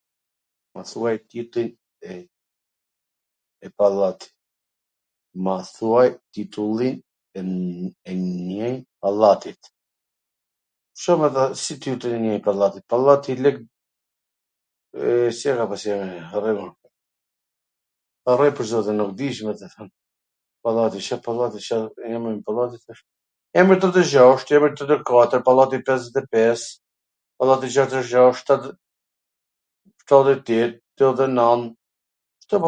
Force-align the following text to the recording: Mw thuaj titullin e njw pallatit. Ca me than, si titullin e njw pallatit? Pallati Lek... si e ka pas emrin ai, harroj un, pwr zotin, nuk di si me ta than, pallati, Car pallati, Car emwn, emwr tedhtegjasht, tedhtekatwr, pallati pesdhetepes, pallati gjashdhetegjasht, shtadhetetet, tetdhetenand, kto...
Mw 0.71 0.83
thuaj 0.91 1.17
titullin 6.35 6.93
e 8.09 8.11
njw 8.21 8.69
pallatit. 9.11 9.59
Ca 11.01 11.11
me 11.19 11.27
than, 11.35 11.49
si 11.63 11.73
titullin 11.83 12.25
e 12.25 12.27
njw 12.35 12.43
pallatit? 12.47 12.83
Pallati 12.91 13.31
Lek... 13.43 13.57
si 15.37 15.43
e 15.47 15.49
ka 15.59 15.65
pas 15.71 15.83
emrin 15.87 16.11
ai, 16.17 16.21
harroj 16.33 16.57
un, 16.65 16.71
pwr 18.55 18.65
zotin, 18.71 18.97
nuk 18.99 19.11
di 19.17 19.27
si 19.35 19.41
me 19.47 19.53
ta 19.59 19.67
than, 19.75 19.87
pallati, 20.65 20.99
Car 21.07 21.19
pallati, 21.27 21.59
Car 21.67 21.81
emwn, 22.15 22.37
emwr 23.61 23.77
tedhtegjasht, 23.83 24.45
tedhtekatwr, 24.49 25.41
pallati 25.47 25.77
pesdhetepes, 25.87 26.61
pallati 27.39 27.67
gjashdhetegjasht, 27.73 28.39
shtadhetetet, 30.05 30.73
tetdhetenand, 30.99 31.63
kto... 32.45 32.55